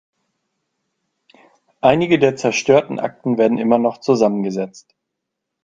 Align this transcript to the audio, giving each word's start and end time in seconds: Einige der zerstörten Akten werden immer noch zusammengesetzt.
Einige 1.81 2.17
der 2.17 2.35
zerstörten 2.35 2.99
Akten 2.99 3.37
werden 3.37 3.59
immer 3.59 3.77
noch 3.77 3.99
zusammengesetzt. 3.99 4.95